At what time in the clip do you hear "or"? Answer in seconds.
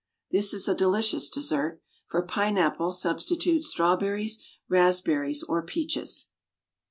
5.43-5.61